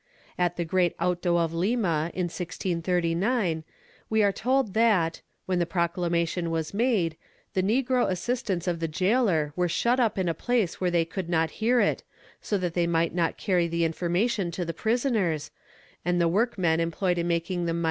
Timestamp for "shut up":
9.69-10.17